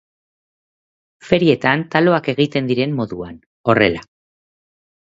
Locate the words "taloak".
1.97-2.33